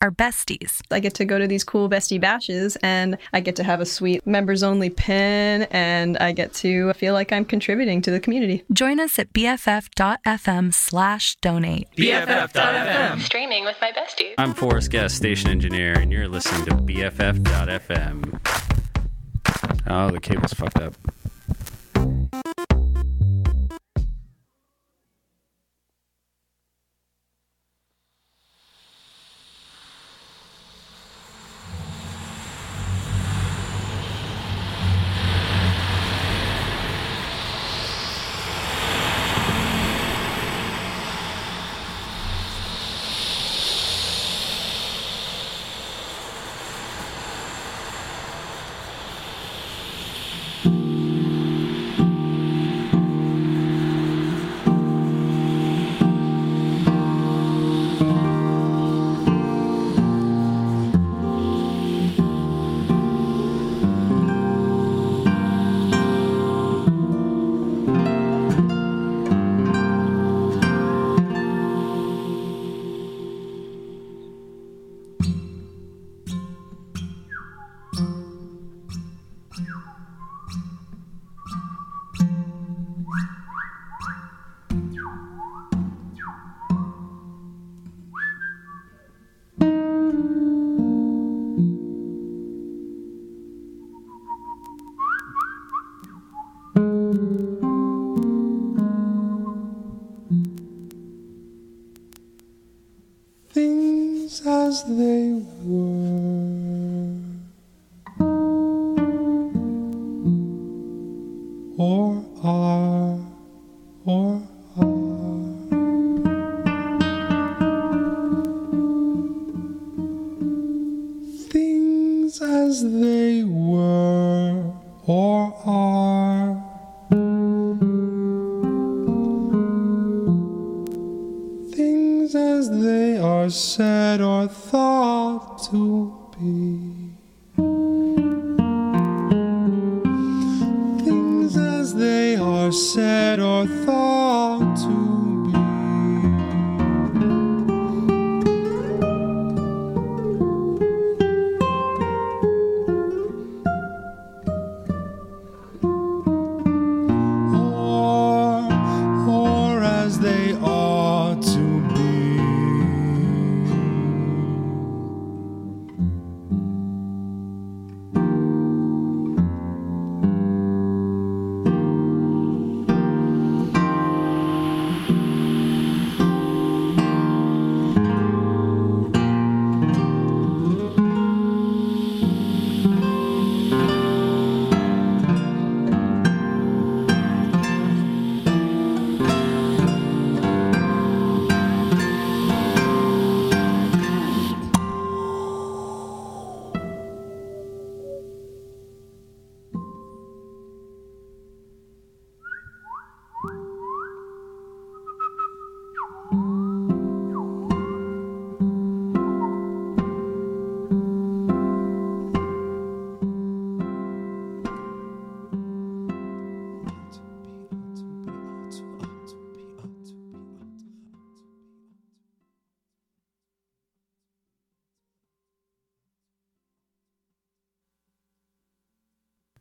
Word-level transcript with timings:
our 0.00 0.10
besties. 0.10 0.80
I 0.90 1.00
get 1.00 1.14
to 1.14 1.24
go 1.24 1.38
to 1.38 1.46
these 1.46 1.64
cool 1.64 1.88
bestie 1.88 2.20
bashes 2.20 2.76
and 2.82 3.18
I 3.32 3.40
get 3.40 3.56
to 3.56 3.64
have 3.64 3.80
a 3.80 3.86
sweet 3.86 4.26
members 4.26 4.62
only 4.62 4.90
pin 4.90 5.62
and 5.70 6.16
I 6.18 6.32
get 6.32 6.54
to 6.54 6.92
feel 6.94 7.12
like 7.12 7.32
I'm 7.32 7.44
contributing 7.44 8.00
to 8.02 8.10
the 8.10 8.20
community. 8.20 8.64
Join 8.72 8.98
us 8.98 9.18
at 9.18 9.32
bff.fm 9.32 10.74
slash 10.74 11.36
donate. 11.36 11.88
BFF.fm. 11.96 13.20
Streaming 13.20 13.64
with 13.64 13.76
my 13.80 13.92
besties. 13.92 14.34
I'm 14.38 14.54
Forrest 14.54 14.90
Guest, 14.90 15.16
station 15.16 15.50
engineer, 15.50 15.98
and 15.98 16.10
you're 16.12 16.28
listening 16.28 16.64
to 16.66 16.72
BFF.fm. 16.72 18.40
Oh, 19.86 20.10
the 20.10 20.20
cable's 20.20 20.52
fucked 20.54 20.80
up. 20.80 20.94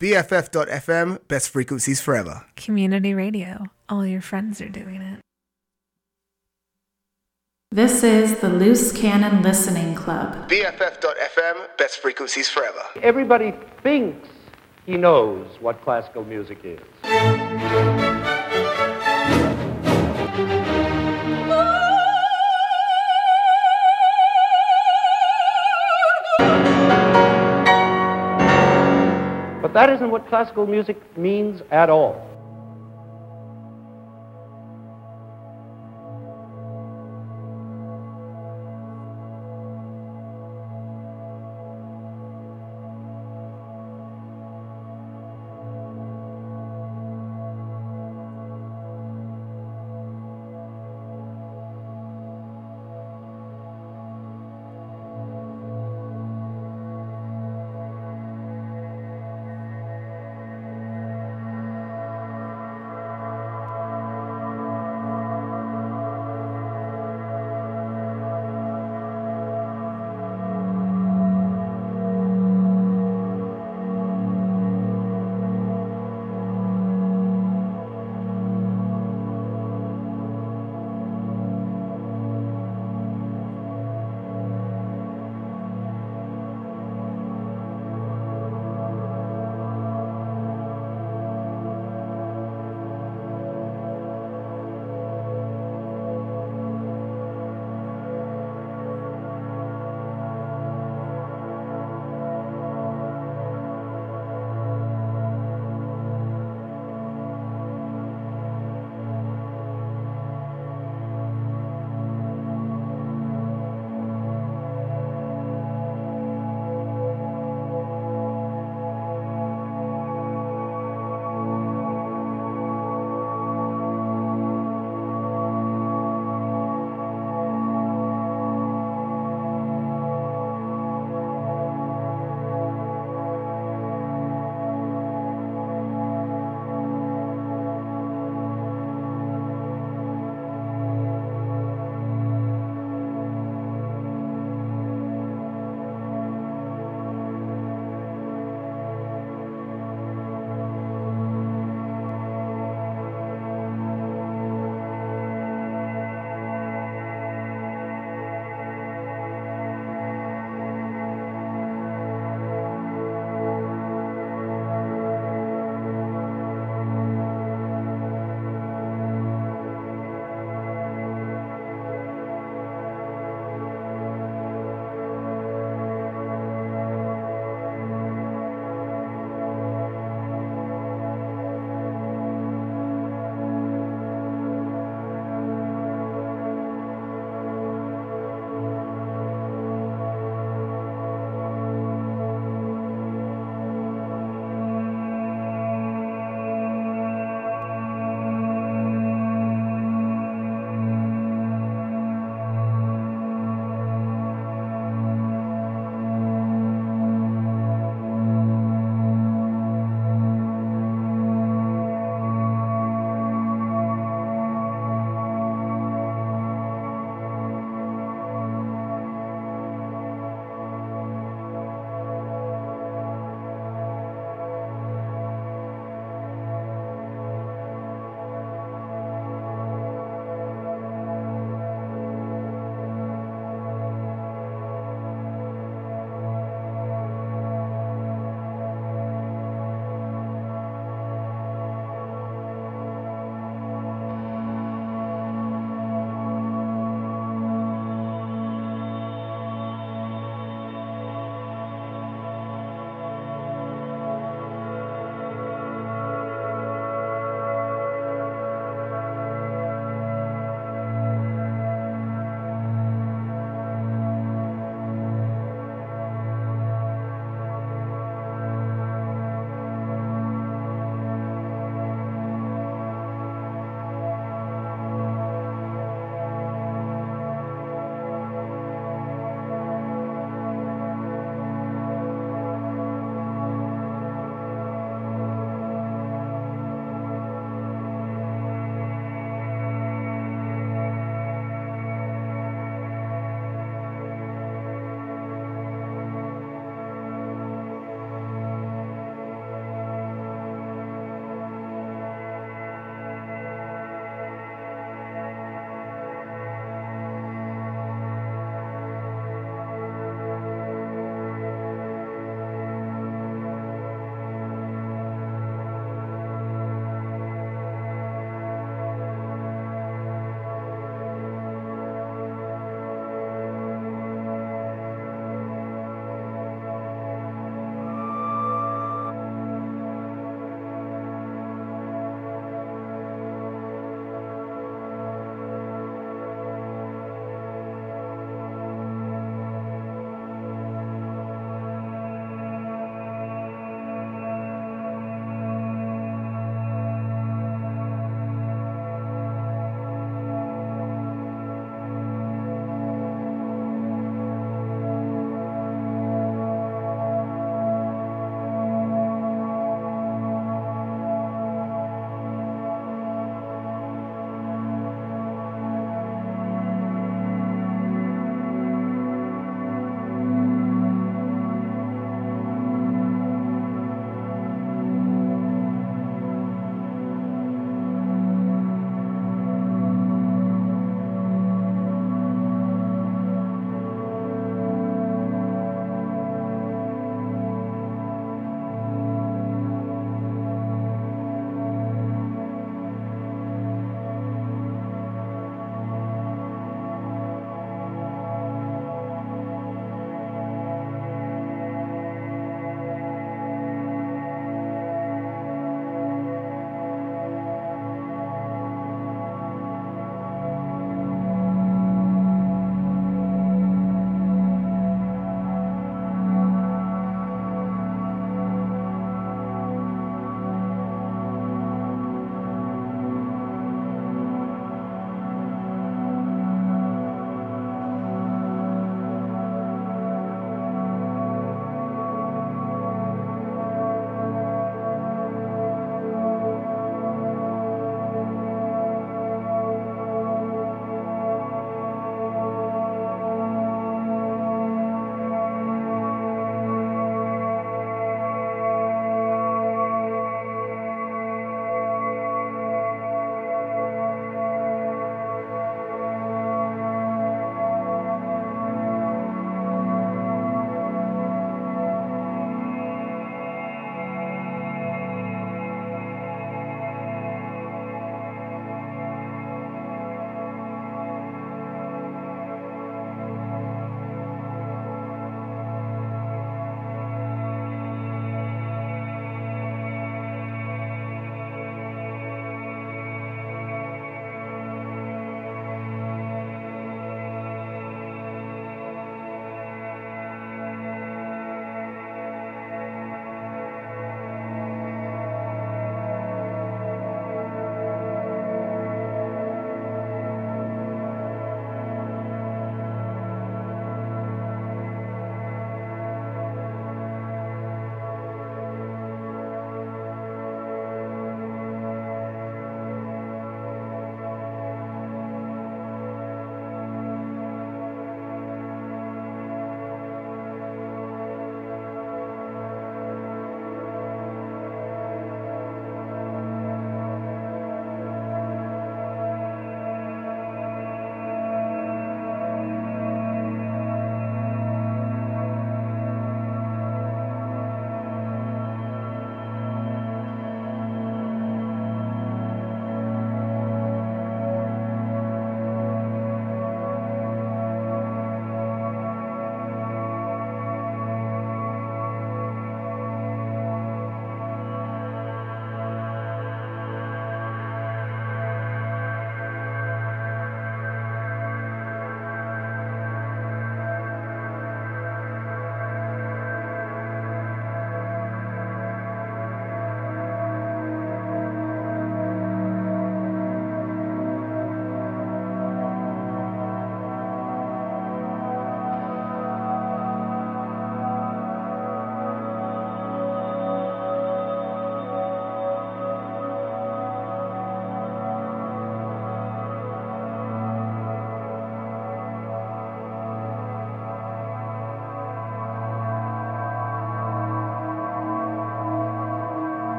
BFF.FM, 0.00 1.26
best 1.26 1.50
frequencies 1.50 2.00
forever. 2.00 2.46
Community 2.54 3.14
radio. 3.14 3.66
All 3.88 4.06
your 4.06 4.20
friends 4.20 4.60
are 4.60 4.68
doing 4.68 5.02
it. 5.02 5.18
This 7.72 8.04
is 8.04 8.38
the 8.40 8.48
Loose 8.48 8.92
Cannon 8.92 9.42
Listening 9.42 9.94
Club. 9.96 10.48
BFF.FM, 10.48 11.76
best 11.76 11.98
frequencies 11.98 12.48
forever. 12.48 12.80
Everybody 13.02 13.52
thinks 13.82 14.28
he 14.86 14.96
knows 14.96 15.46
what 15.60 15.82
classical 15.82 16.24
music 16.24 16.60
is. 16.62 16.80
That 29.78 29.90
isn't 29.90 30.10
what 30.10 30.26
classical 30.26 30.66
music 30.66 30.96
means 31.16 31.62
at 31.70 31.88
all. 31.88 32.37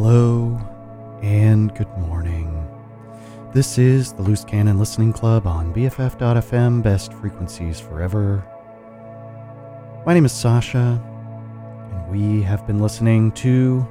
Hello 0.00 0.56
and 1.24 1.74
good 1.74 1.90
morning. 1.98 2.64
This 3.52 3.78
is 3.78 4.12
the 4.12 4.22
Loose 4.22 4.44
Cannon 4.44 4.78
Listening 4.78 5.12
Club 5.12 5.44
on 5.44 5.74
BFF.FM, 5.74 6.84
best 6.84 7.12
frequencies 7.14 7.80
forever. 7.80 8.46
My 10.06 10.14
name 10.14 10.24
is 10.24 10.30
Sasha, 10.30 11.02
and 11.90 12.08
we 12.08 12.42
have 12.42 12.64
been 12.64 12.78
listening 12.78 13.32
to 13.32 13.84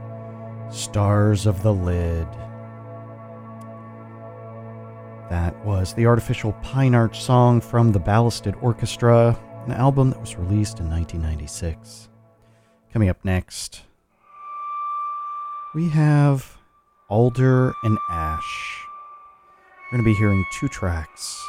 Stars 0.71 1.45
of 1.45 1.61
the 1.61 1.73
Lid. 1.73 2.27
That 5.29 5.57
was 5.65 5.93
the 5.93 6.05
artificial 6.05 6.53
Pine 6.63 6.95
Arch 6.95 7.19
song 7.21 7.59
from 7.59 7.91
the 7.91 7.99
Ballasted 7.99 8.55
Orchestra, 8.61 9.37
an 9.65 9.73
album 9.73 10.11
that 10.11 10.21
was 10.21 10.37
released 10.37 10.79
in 10.79 10.89
1996. 10.89 12.07
Coming 12.93 13.09
up 13.09 13.25
next, 13.25 13.81
we 15.77 15.89
have 15.89 16.57
Alder 17.07 17.71
and 17.83 17.99
Ash. 18.09 18.83
We're 19.91 19.97
going 19.99 20.03
to 20.03 20.09
be 20.09 20.17
hearing 20.17 20.43
two 20.51 20.67
tracks 20.67 21.47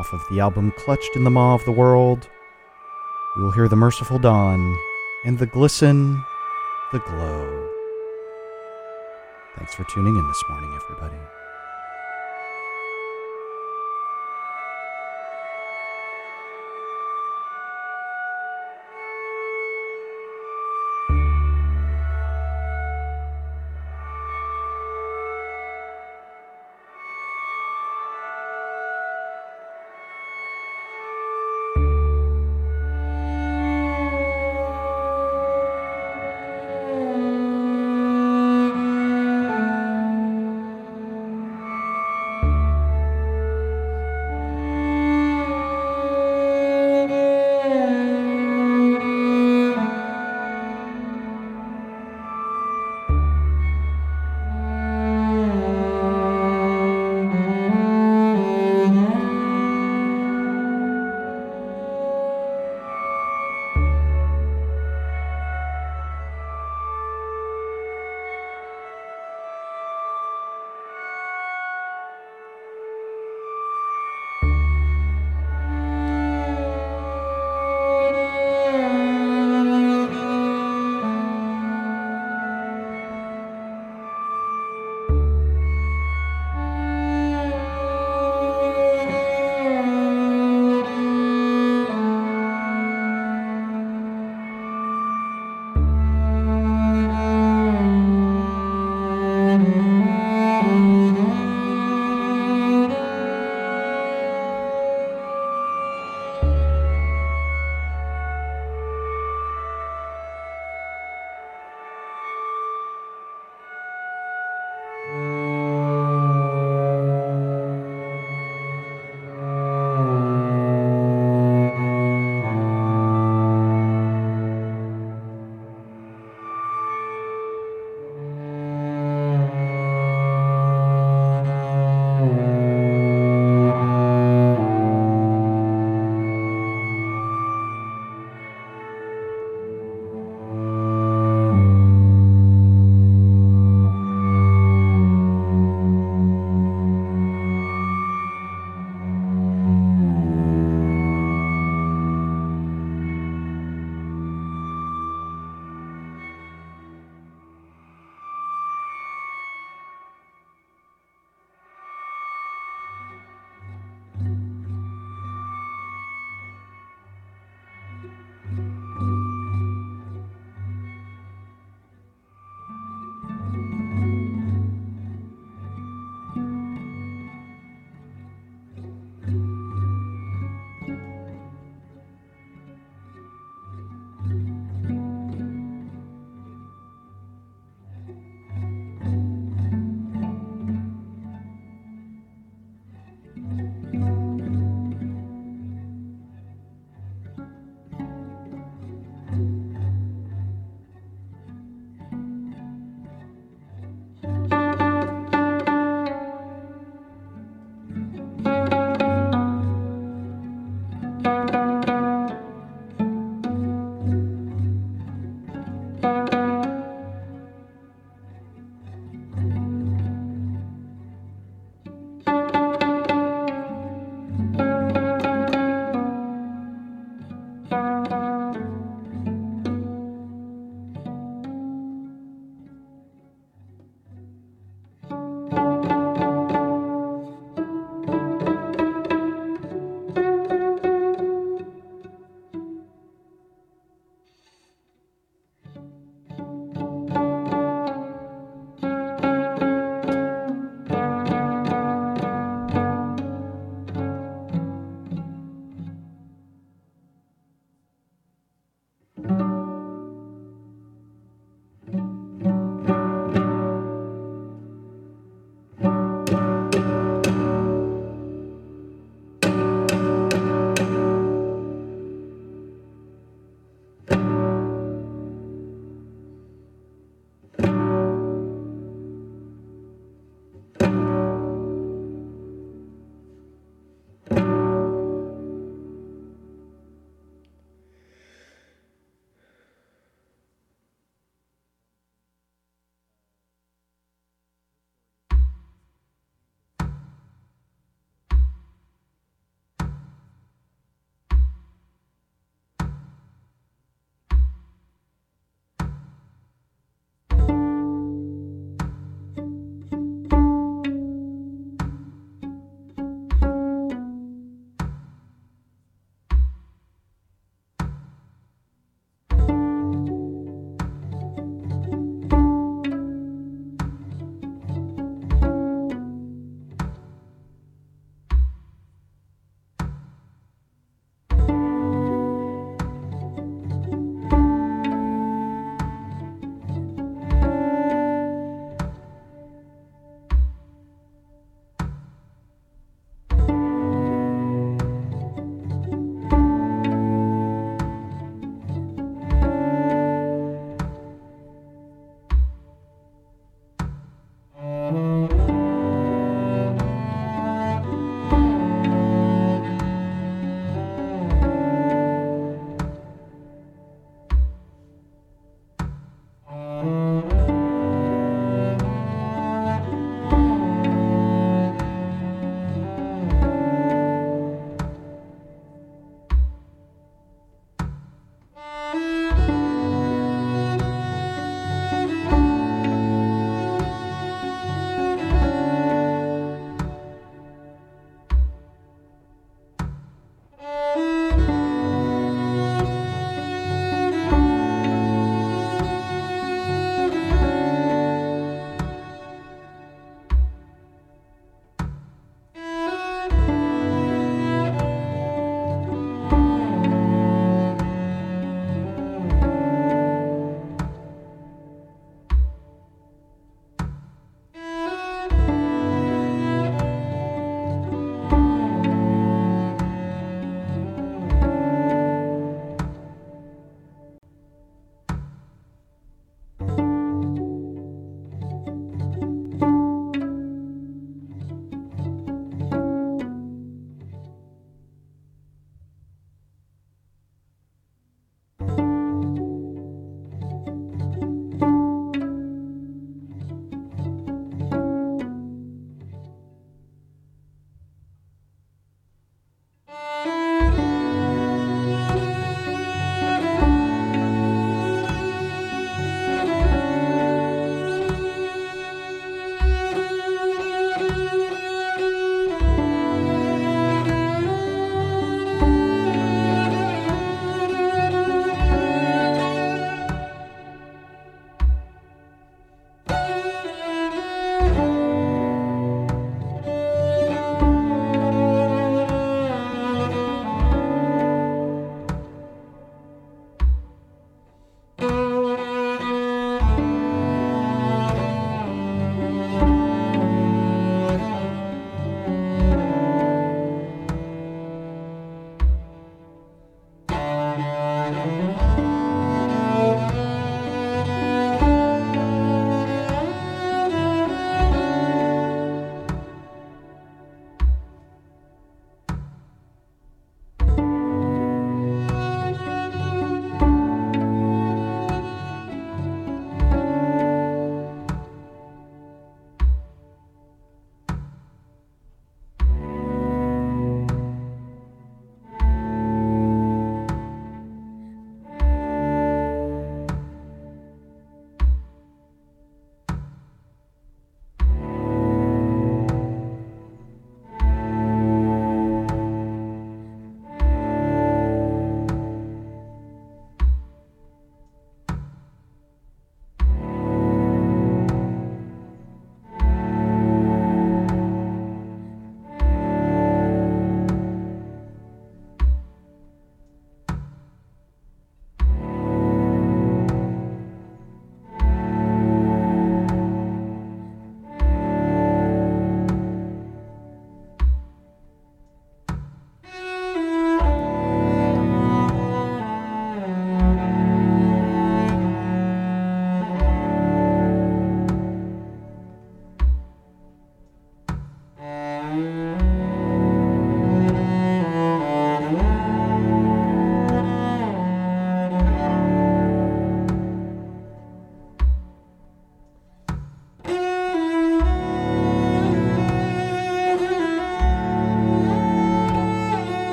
off 0.00 0.12
of 0.12 0.20
the 0.28 0.40
album 0.40 0.72
Clutched 0.78 1.14
in 1.14 1.22
the 1.22 1.30
Maw 1.30 1.54
of 1.54 1.64
the 1.64 1.70
World. 1.70 2.28
We 3.36 3.44
will 3.44 3.52
hear 3.52 3.68
The 3.68 3.76
Merciful 3.76 4.18
Dawn 4.18 4.76
and 5.24 5.38
The 5.38 5.46
Glisten, 5.46 6.20
The 6.90 6.98
Glow. 6.98 7.68
Thanks 9.56 9.76
for 9.76 9.84
tuning 9.84 10.16
in 10.16 10.26
this 10.26 10.42
morning, 10.50 10.80
everybody. 10.82 11.22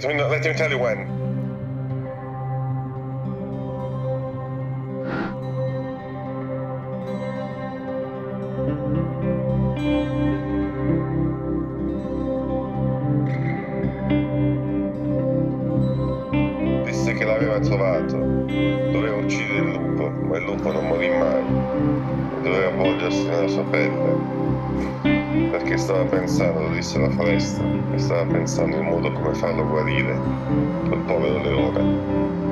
Let 0.00 0.14
me 0.14 0.22
let 0.22 0.44
me 0.44 0.54
tell 0.54 0.70
you 0.70 0.78
when. 0.78 1.08
Disse 16.84 17.12
che 17.14 17.24
l'aveva 17.24 17.58
trovato. 17.58 18.16
Doveva 18.92 19.16
uccidere 19.16 19.58
il 19.58 19.72
lupo, 19.72 20.10
ma 20.10 20.36
il 20.36 20.44
lupo 20.44 20.70
non 20.70 20.86
morì 20.86 21.08
mai. 21.08 21.42
Doveva 22.42 22.68
avvolgersi 22.68 23.26
nella 23.26 23.48
sua 23.48 23.64
pelle. 23.64 25.17
Perché 25.30 25.76
stava 25.76 26.04
pensando, 26.06 26.62
lo 26.62 26.70
disse 26.70 26.98
la 26.98 27.10
foresta, 27.10 27.62
e 27.92 27.98
stava 27.98 28.24
pensando 28.26 28.76
in 28.76 28.84
modo 28.84 29.12
come 29.12 29.34
farlo 29.34 29.66
guarire, 29.66 30.18
quel 30.86 31.00
povero 31.00 31.42
leone. 31.42 32.47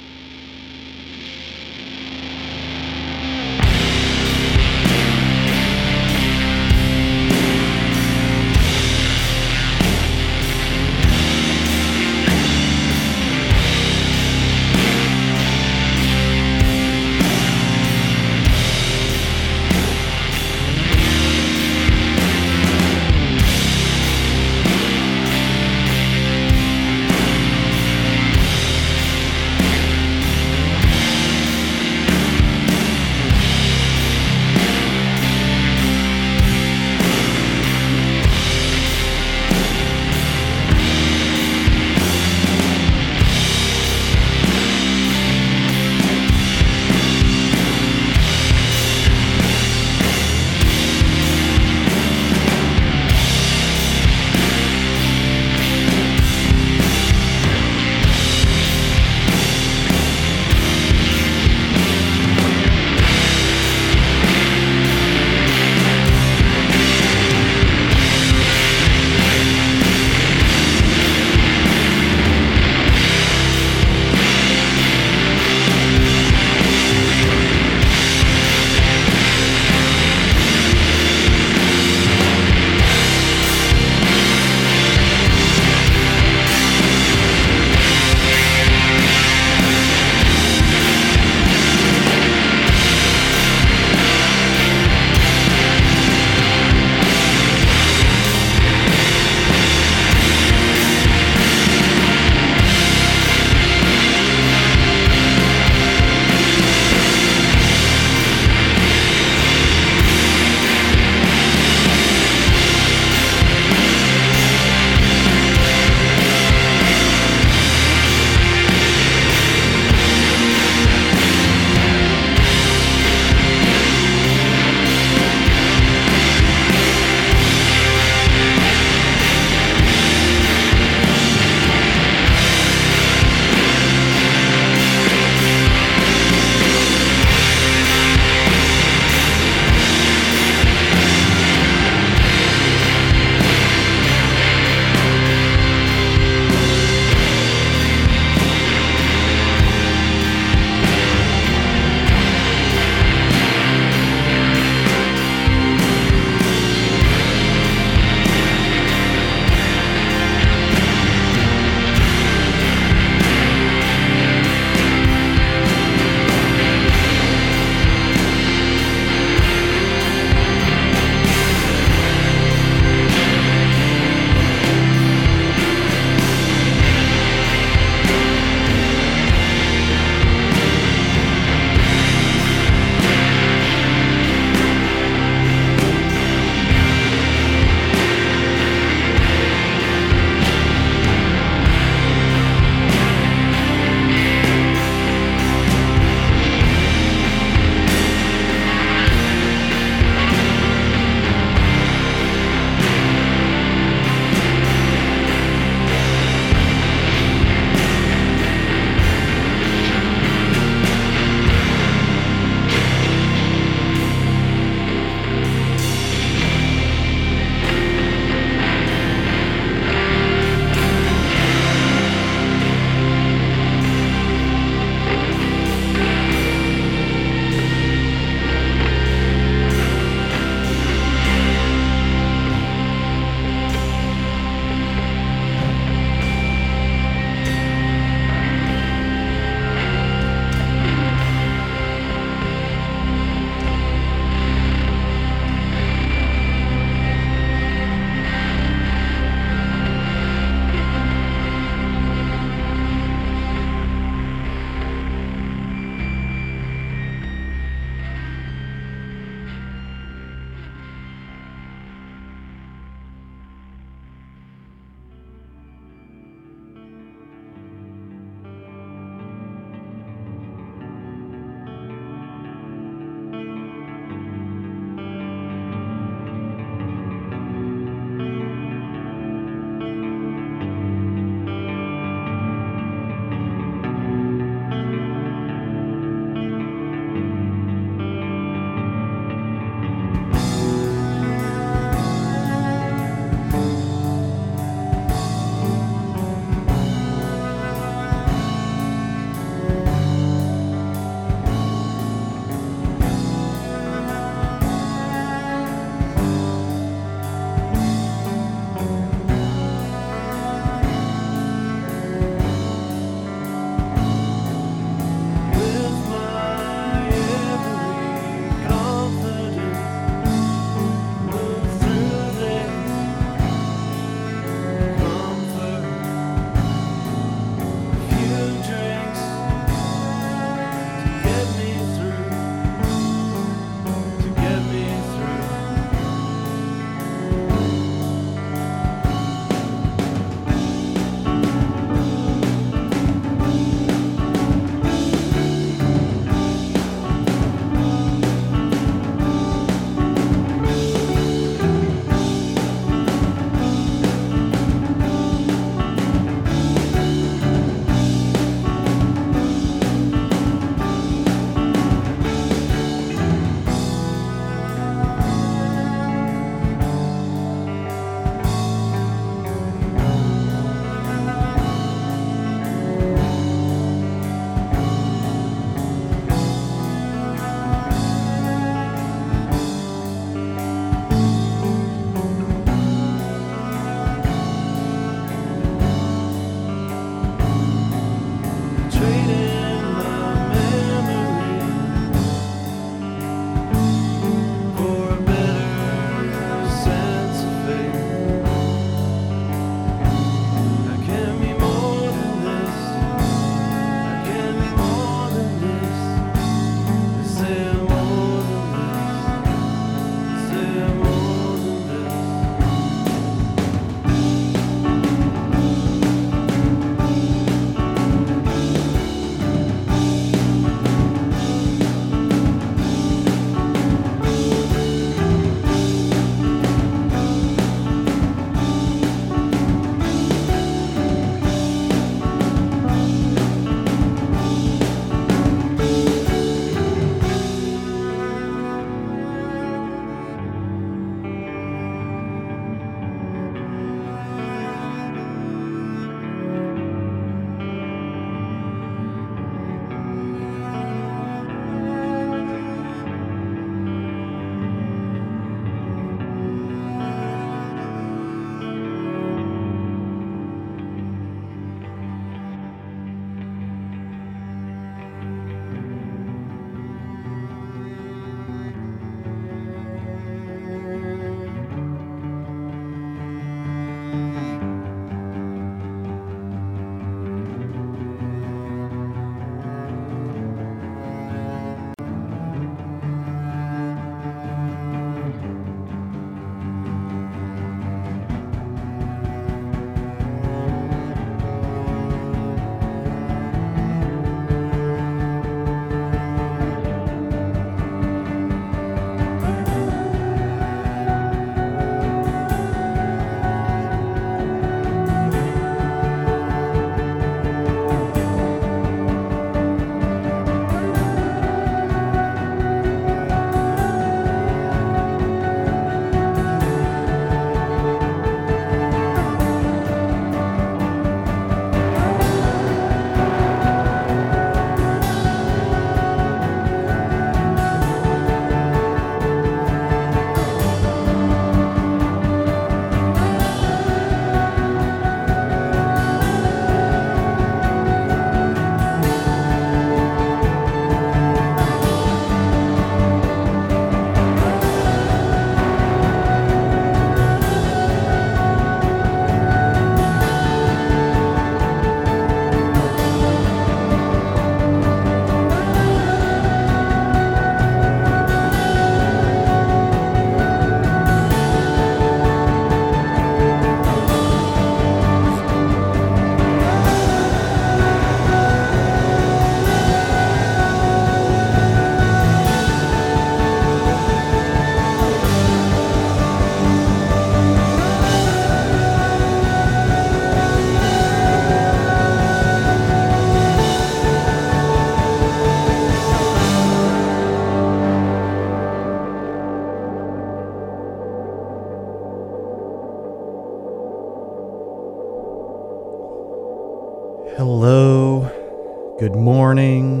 Morning. 599.16 600.00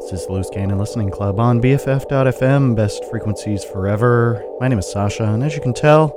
This 0.00 0.12
is 0.12 0.26
the 0.26 0.32
Loose 0.32 0.50
Cannon 0.50 0.76
Listening 0.76 1.08
Club 1.08 1.38
on 1.38 1.62
BFF.FM, 1.62 2.74
best 2.74 3.04
frequencies 3.06 3.64
forever. 3.64 4.44
My 4.58 4.66
name 4.66 4.78
is 4.80 4.90
Sasha, 4.90 5.24
and 5.24 5.44
as 5.44 5.54
you 5.54 5.62
can 5.62 5.72
tell, 5.72 6.12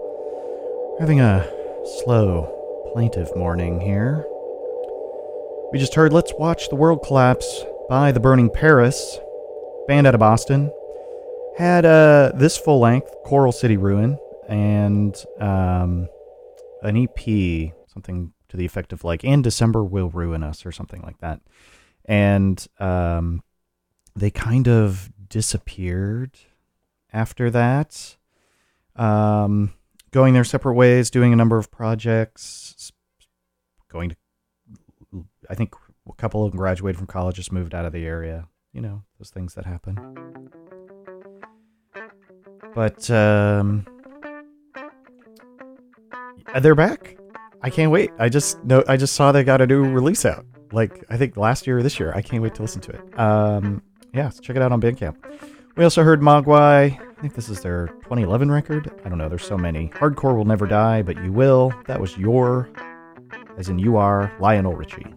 we're 0.91 0.99
having 0.99 1.21
a 1.21 1.47
slow, 2.03 2.91
plaintive 2.91 3.33
morning 3.35 3.79
here. 3.79 4.25
We 5.71 5.79
just 5.79 5.93
heard 5.93 6.11
Let's 6.11 6.33
Watch 6.33 6.69
the 6.69 6.75
World 6.75 7.03
Collapse 7.05 7.63
by 7.87 8.11
The 8.11 8.19
Burning 8.19 8.49
Paris, 8.49 9.19
band 9.87 10.07
out 10.07 10.15
of 10.15 10.19
Boston. 10.19 10.71
Had 11.57 11.85
uh, 11.85 12.31
this 12.35 12.57
full 12.57 12.79
length, 12.79 13.13
Coral 13.25 13.51
City 13.51 13.77
Ruin, 13.77 14.17
and 14.49 15.15
um, 15.39 16.09
an 16.81 16.97
EP, 16.97 17.73
something 17.87 18.32
to 18.53 18.57
the 18.57 18.65
effect 18.65 18.93
of 18.93 19.03
like, 19.03 19.25
and 19.25 19.43
December 19.43 19.83
Will 19.83 20.11
Ruin 20.11 20.43
Us, 20.43 20.63
or 20.63 20.71
something 20.71 21.01
like 21.01 21.17
that. 21.17 21.41
And 22.05 22.63
um, 22.79 23.41
they 24.15 24.29
kind 24.29 24.67
of 24.67 25.11
disappeared 25.27 26.37
after 27.11 27.49
that, 27.49 28.15
um, 28.95 29.73
going 30.11 30.35
their 30.35 30.43
separate 30.43 30.75
ways, 30.75 31.09
doing 31.09 31.33
a 31.33 31.35
number 31.35 31.57
of 31.57 31.71
projects, 31.71 32.91
going 33.91 34.11
to, 34.11 34.15
I 35.49 35.55
think 35.55 35.73
a 36.07 36.13
couple 36.13 36.45
of 36.45 36.51
them 36.51 36.59
graduated 36.59 36.99
from 36.99 37.07
college, 37.07 37.37
just 37.37 37.51
moved 37.51 37.73
out 37.73 37.85
of 37.85 37.91
the 37.91 38.05
area. 38.05 38.47
You 38.71 38.81
know, 38.81 39.01
those 39.17 39.31
things 39.31 39.55
that 39.55 39.65
happen. 39.65 39.97
But 42.75 43.09
um, 43.09 43.87
they're 46.59 46.75
back. 46.75 47.12
I 47.63 47.69
can't 47.69 47.91
wait. 47.91 48.11
I 48.19 48.29
just 48.29 48.63
know 48.63 48.83
I 48.87 48.97
just 48.97 49.15
saw 49.15 49.31
they 49.31 49.43
got 49.43 49.61
a 49.61 49.67
new 49.67 49.83
release 49.83 50.25
out. 50.25 50.45
Like 50.71 51.03
I 51.09 51.17
think 51.17 51.37
last 51.37 51.65
year 51.65 51.77
or 51.79 51.83
this 51.83 51.99
year. 51.99 52.11
I 52.13 52.21
can't 52.21 52.43
wait 52.43 52.53
to 52.55 52.61
listen 52.61 52.81
to 52.81 52.91
it. 52.91 53.19
Um, 53.19 53.81
yeah, 54.13 54.29
check 54.41 54.55
it 54.55 54.61
out 54.61 54.71
on 54.71 54.81
Bandcamp. 54.81 55.15
We 55.75 55.83
also 55.83 56.03
heard 56.03 56.21
Mogwai. 56.21 56.99
I 56.99 57.21
think 57.21 57.33
this 57.33 57.49
is 57.49 57.61
their 57.61 57.87
2011 58.03 58.51
record. 58.51 58.91
I 59.03 59.09
don't 59.09 59.17
know. 59.17 59.29
There's 59.29 59.45
so 59.45 59.57
many. 59.57 59.87
Hardcore 59.89 60.35
will 60.35 60.45
never 60.45 60.67
die, 60.67 61.01
but 61.01 61.23
you 61.23 61.31
will. 61.31 61.73
That 61.87 61.99
was 61.99 62.17
your, 62.17 62.69
as 63.57 63.69
in 63.69 63.79
you 63.79 63.97
are, 63.97 64.31
Lionel 64.39 64.75
Richie. 64.75 65.07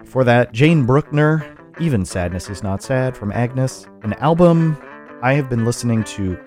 Before 0.00 0.24
that, 0.24 0.52
Jane 0.52 0.84
Bruckner. 0.84 1.56
Even 1.78 2.04
sadness 2.04 2.50
is 2.50 2.62
not 2.62 2.82
sad 2.82 3.16
from 3.16 3.32
Agnes, 3.32 3.86
an 4.02 4.12
album 4.14 4.76
I 5.22 5.32
have 5.34 5.48
been 5.48 5.64
listening 5.64 6.04
to 6.04 6.38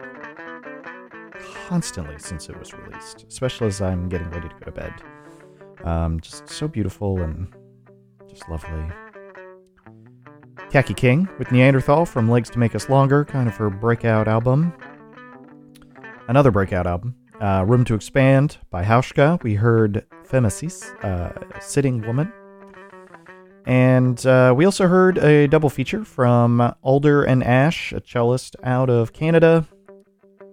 constantly 1.67 2.19
since 2.19 2.49
it 2.49 2.57
was 2.57 2.73
released, 2.73 3.25
especially 3.27 3.67
as 3.67 3.81
I'm 3.81 4.09
getting 4.09 4.29
ready 4.29 4.49
to 4.49 4.55
go 4.55 4.65
to 4.65 4.71
bed. 4.71 4.93
Um, 5.83 6.19
just 6.19 6.47
so 6.49 6.67
beautiful 6.67 7.21
and 7.21 7.47
just 8.29 8.47
lovely. 8.49 8.85
Kaki 10.71 10.93
King 10.93 11.29
with 11.37 11.51
Neanderthal 11.51 12.05
from 12.05 12.29
Legs 12.29 12.49
to 12.51 12.59
Make 12.59 12.75
Us 12.75 12.89
Longer, 12.89 13.25
kind 13.25 13.47
of 13.47 13.55
her 13.57 13.69
breakout 13.69 14.27
album. 14.27 14.73
Another 16.27 16.51
breakout 16.51 16.87
album, 16.87 17.15
uh, 17.41 17.63
Room 17.67 17.83
to 17.85 17.95
Expand 17.95 18.57
by 18.69 18.83
Hauschka. 18.83 19.41
We 19.43 19.55
heard 19.55 20.05
Femmeassise, 20.23 21.03
uh, 21.03 21.59
Sitting 21.59 22.01
Woman. 22.01 22.31
And 23.65 24.25
uh, 24.25 24.53
we 24.55 24.65
also 24.65 24.87
heard 24.87 25.17
a 25.19 25.47
double 25.47 25.69
feature 25.69 26.03
from 26.03 26.73
Alder 26.81 27.23
and 27.23 27.43
Ash, 27.43 27.93
a 27.93 28.01
cellist 28.01 28.55
out 28.63 28.89
of 28.89 29.13
Canada. 29.13 29.67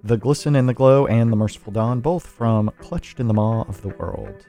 The 0.02 0.16
Glisten 0.16 0.56
and 0.56 0.68
the 0.68 0.74
Glow 0.74 1.06
and 1.06 1.32
The 1.32 1.36
Merciful 1.36 1.72
Dawn, 1.72 2.00
both 2.00 2.26
from 2.26 2.70
Clutched 2.78 3.20
in 3.20 3.28
the 3.28 3.34
Maw 3.34 3.62
of 3.62 3.82
the 3.82 3.88
World. 3.88 4.46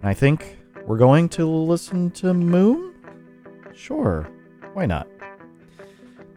And 0.00 0.08
I 0.08 0.14
think 0.14 0.58
we're 0.86 0.98
going 0.98 1.28
to 1.30 1.46
listen 1.46 2.10
to 2.12 2.26
Múm? 2.28 2.94
Sure, 3.74 4.28
why 4.72 4.86
not? 4.86 5.06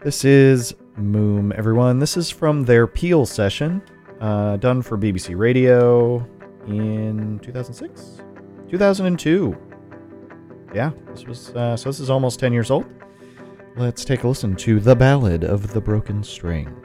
This 0.04 0.26
is 0.26 0.76
Múm, 1.00 1.54
everyone. 1.54 2.00
This 2.00 2.18
is 2.18 2.30
from 2.30 2.64
their 2.64 2.86
Peel 2.88 3.26
session, 3.26 3.82
uh, 4.20 4.58
done 4.58 4.82
for 4.82 4.98
BBC 4.98 5.38
Radio 5.38 6.18
in 6.68 7.40
2006? 7.44 8.22
2002 8.70 9.58
yeah, 10.76 10.92
this 11.08 11.26
was 11.26 11.50
uh, 11.56 11.78
so. 11.78 11.88
This 11.90 12.02
is 12.02 12.10
almost 12.10 12.38
ten 12.38 12.52
years 12.52 12.70
old. 12.70 12.86
Let's 13.78 14.04
take 14.04 14.24
a 14.24 14.28
listen 14.28 14.56
to 14.58 14.82
the 14.82 14.96
Ballad 14.96 15.46
of 15.46 15.72
the 15.74 15.80
Broken 15.80 16.22
String. 16.22 16.85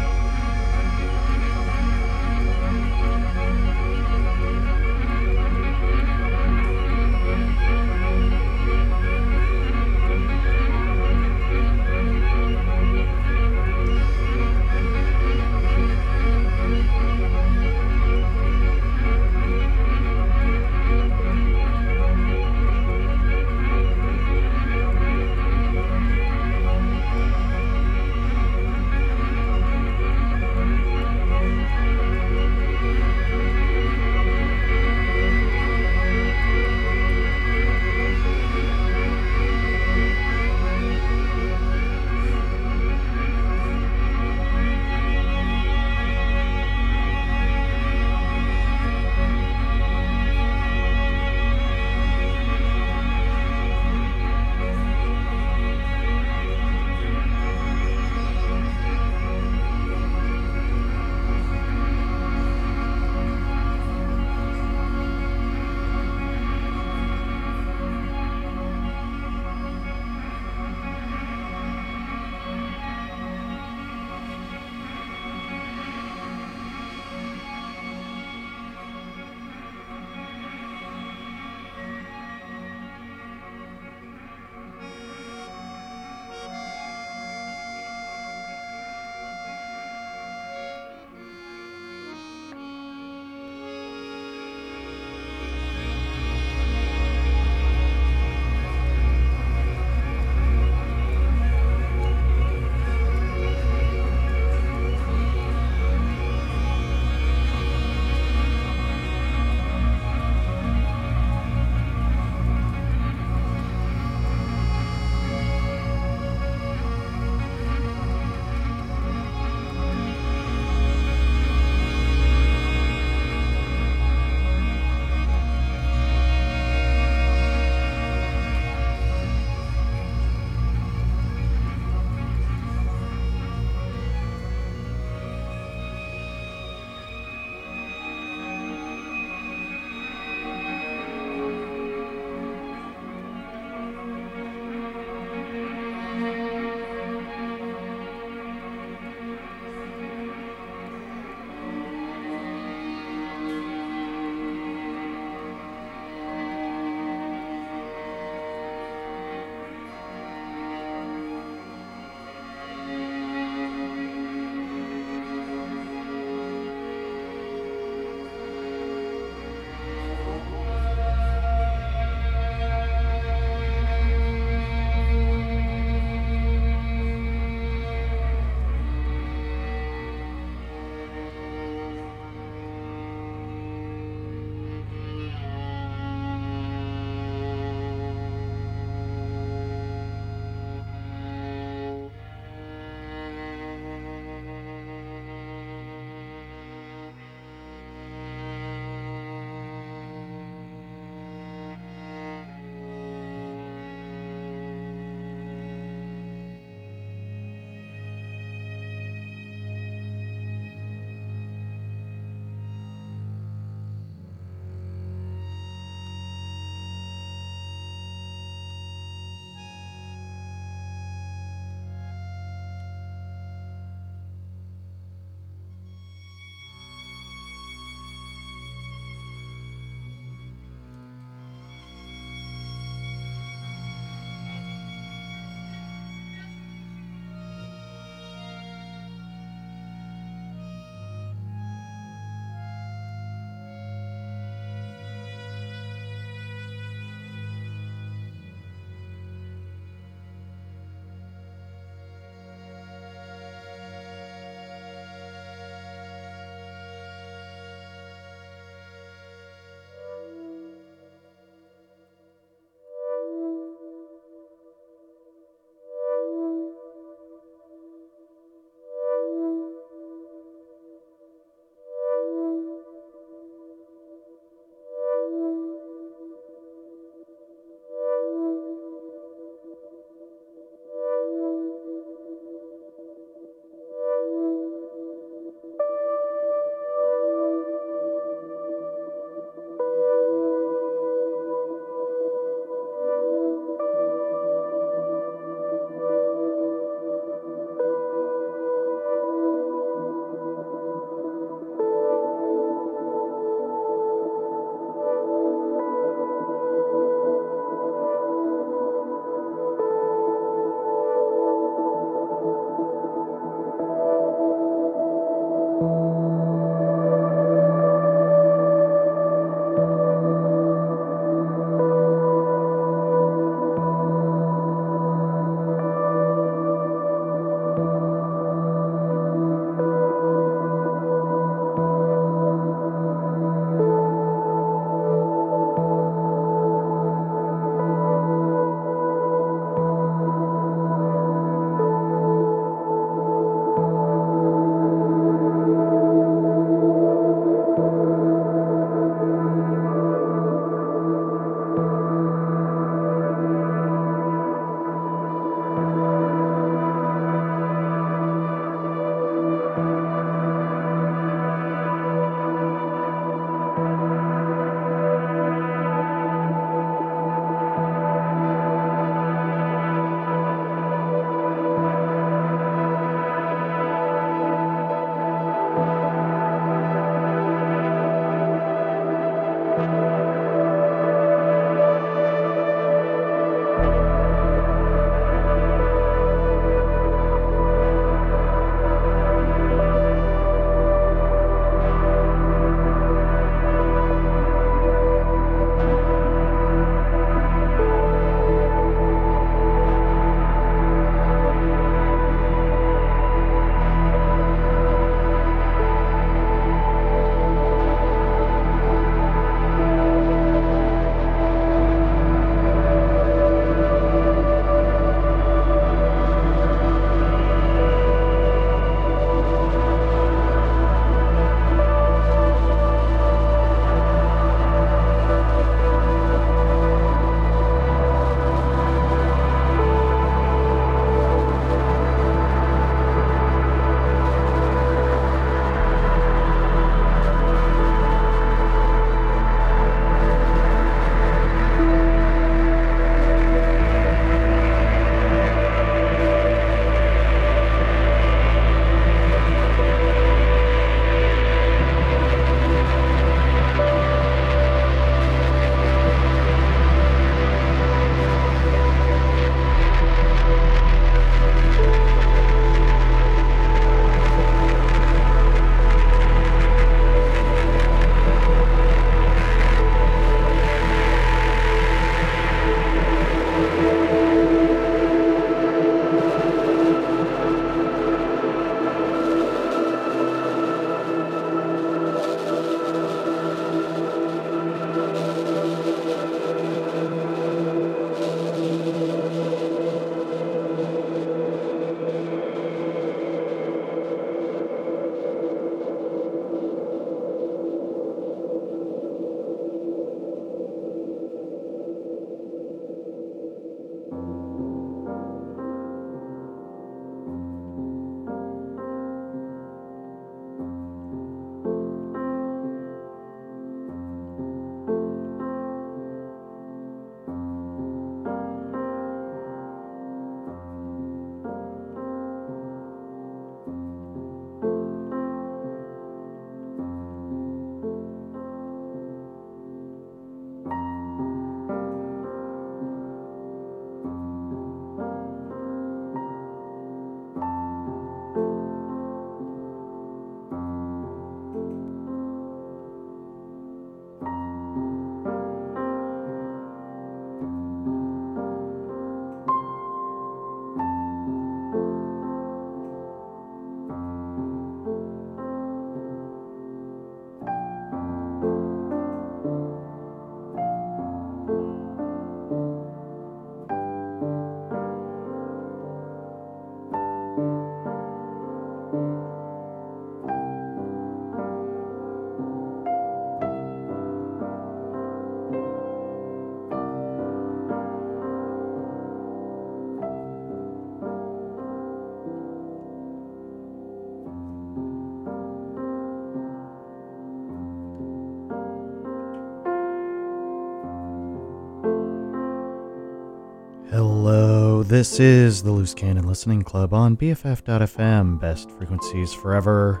This 594.88 595.20
is 595.20 595.62
the 595.62 595.70
Loose 595.70 595.92
Cannon 595.92 596.26
Listening 596.26 596.62
Club 596.62 596.94
on 596.94 597.14
BFF.fm, 597.14 598.40
best 598.40 598.70
frequencies 598.70 599.34
forever. 599.34 600.00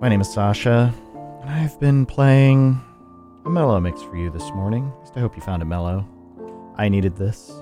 My 0.00 0.08
name 0.08 0.22
is 0.22 0.32
Sasha, 0.32 0.90
and 1.42 1.50
I've 1.50 1.78
been 1.80 2.06
playing 2.06 2.80
a 3.44 3.50
mellow 3.50 3.78
mix 3.78 4.00
for 4.00 4.16
you 4.16 4.30
this 4.30 4.50
morning. 4.52 4.90
Least 5.00 5.12
I 5.16 5.20
hope 5.20 5.36
you 5.36 5.42
found 5.42 5.60
it 5.60 5.66
mellow. 5.66 6.08
I 6.78 6.88
needed 6.88 7.14
this. 7.14 7.52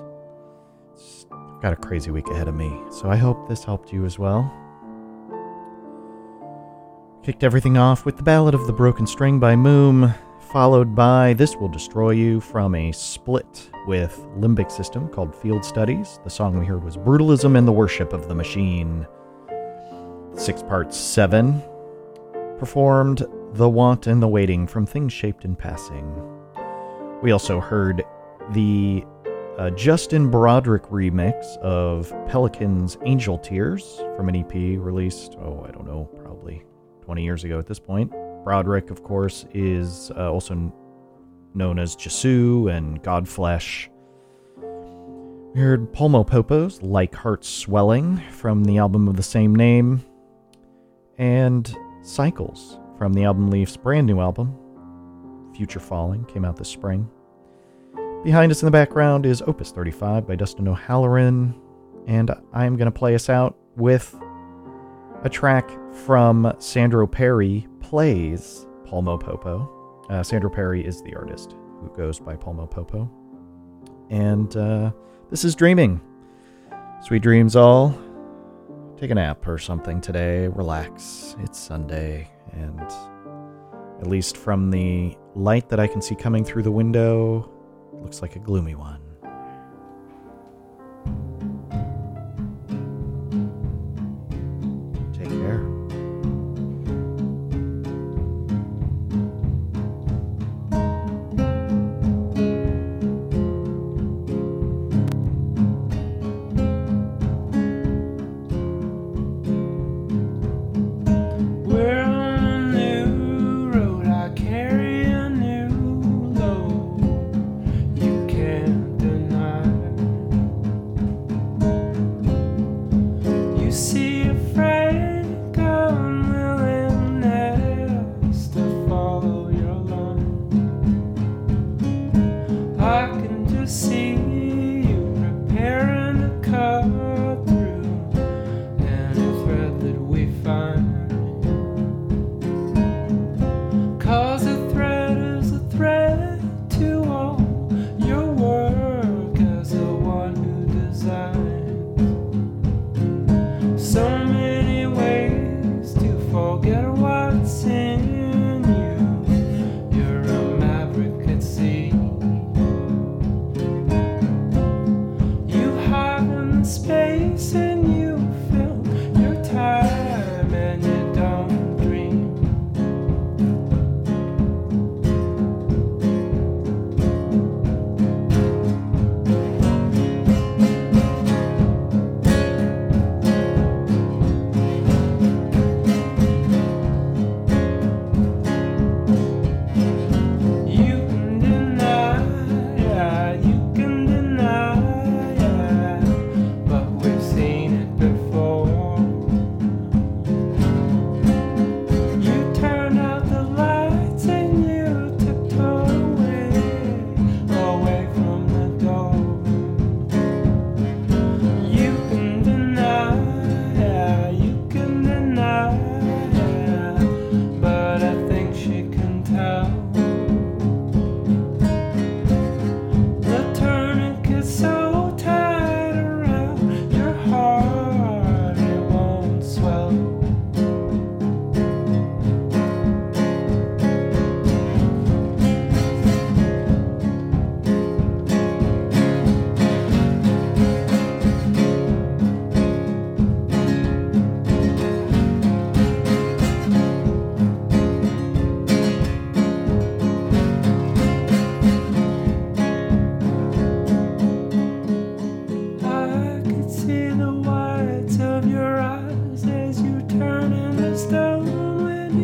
Got 1.61 1.73
a 1.73 1.75
crazy 1.75 2.09
week 2.09 2.29
ahead 2.29 2.47
of 2.47 2.55
me, 2.55 2.73
so 2.89 3.09
I 3.09 3.17
hope 3.17 3.49
this 3.49 3.65
helped 3.65 3.91
you 3.91 4.05
as 4.05 4.17
well. 4.17 4.49
Kicked 7.21 7.43
everything 7.43 7.77
off 7.77 8.05
with 8.05 8.15
the 8.15 8.23
Ballad 8.23 8.53
of 8.53 8.65
the 8.65 8.71
Broken 8.71 9.05
String 9.05 9.41
by 9.41 9.55
Múm, 9.55 10.15
followed 10.51 10.93
by 10.93 11.33
This 11.33 11.55
Will 11.55 11.69
Destroy 11.69 12.09
You 12.11 12.41
from 12.41 12.75
a 12.75 12.91
split 12.91 13.71
with 13.87 14.17
Limbic 14.37 14.69
System 14.69 15.07
called 15.07 15.33
Field 15.33 15.63
Studies. 15.63 16.19
The 16.25 16.29
song 16.29 16.59
we 16.59 16.65
heard 16.65 16.83
was 16.83 16.97
Brutalism 16.97 17.57
and 17.57 17.65
the 17.65 17.71
Worship 17.71 18.11
of 18.11 18.27
the 18.27 18.35
Machine. 18.35 19.07
Six 20.35 20.61
parts, 20.61 20.97
seven. 20.97 21.63
Performed 22.59 23.25
The 23.53 23.69
Want 23.69 24.07
and 24.07 24.21
the 24.21 24.27
Waiting 24.27 24.67
from 24.67 24.85
Things 24.85 25.13
Shaped 25.13 25.45
in 25.45 25.55
Passing. 25.55 26.13
We 27.21 27.31
also 27.31 27.61
heard 27.61 28.03
the 28.51 29.05
uh, 29.57 29.69
Justin 29.69 30.29
Broadrick 30.29 30.83
remix 30.89 31.57
of 31.59 32.13
Pelican's 32.27 32.97
Angel 33.05 33.37
Tears 33.37 34.03
from 34.17 34.27
an 34.27 34.35
EP 34.35 34.53
released, 34.53 35.37
oh, 35.39 35.65
I 35.65 35.71
don't 35.71 35.85
know, 35.85 36.09
probably 36.21 36.61
20 37.03 37.23
years 37.23 37.45
ago 37.45 37.57
at 37.57 37.67
this 37.67 37.79
point. 37.79 38.11
Broadrick, 38.43 38.89
of 38.89 39.03
course, 39.03 39.45
is 39.53 40.11
uh, 40.17 40.31
also 40.31 40.73
known 41.53 41.79
as 41.79 41.95
Jesu 41.95 42.67
and 42.69 43.01
Godflesh. 43.03 43.87
We 45.53 45.59
heard 45.59 45.91
Polmo 45.91 46.25
Polpo's 46.25 46.81
Like 46.81 47.13
Heart 47.13 47.43
Swelling 47.43 48.17
from 48.31 48.63
the 48.63 48.77
album 48.77 49.07
of 49.07 49.17
the 49.17 49.23
same 49.23 49.55
name, 49.55 50.03
and 51.17 51.75
Cycles 52.03 52.79
from 52.97 53.13
the 53.13 53.25
Album 53.25 53.49
Leaf's 53.49 53.77
brand 53.77 54.07
new 54.07 54.19
album, 54.19 54.55
Future 55.55 55.79
Falling, 55.79 56.23
came 56.25 56.45
out 56.45 56.55
this 56.55 56.69
spring. 56.69 57.09
Behind 58.23 58.51
us 58.51 58.61
in 58.61 58.65
the 58.65 58.71
background 58.71 59.25
is 59.25 59.41
Opus 59.41 59.71
35 59.71 60.27
by 60.27 60.35
Dustin 60.35 60.67
O'Halloran, 60.67 61.59
and 62.07 62.31
I'm 62.53 62.77
going 62.77 62.85
to 62.85 62.97
play 62.97 63.13
us 63.13 63.29
out 63.29 63.57
with 63.75 64.15
a 65.23 65.29
track 65.29 65.69
from 66.05 66.53
Sandro 66.57 67.05
Perri 67.05 67.67
plays 67.79 68.65
Polmo 68.85 69.21
Polpo. 69.21 69.69
Uh, 70.09 70.23
Sandro 70.23 70.49
Perri 70.49 70.85
is 70.85 71.01
the 71.03 71.13
artist 71.15 71.55
who 71.79 71.89
goes 71.95 72.19
by 72.19 72.35
Polmo 72.35 72.69
Polpo. 72.69 73.09
And 74.09 74.55
uh, 74.57 74.91
this 75.29 75.45
is 75.45 75.55
Dreaming. 75.55 76.01
Sweet 77.03 77.21
dreams, 77.21 77.55
all. 77.55 77.97
Take 78.97 79.11
a 79.11 79.15
nap 79.15 79.47
or 79.47 79.57
something 79.57 80.01
today. 80.01 80.47
Relax. 80.47 81.35
It's 81.39 81.59
Sunday. 81.59 82.29
And 82.53 82.79
at 83.99 84.07
least 84.07 84.37
from 84.37 84.69
the 84.69 85.15
light 85.35 85.69
that 85.69 85.79
I 85.79 85.87
can 85.87 86.01
see 86.01 86.15
coming 86.15 86.43
through 86.43 86.63
the 86.63 86.71
window, 86.71 87.49
looks 87.93 88.21
like 88.21 88.35
a 88.35 88.39
gloomy 88.39 88.75
one. 88.75 89.10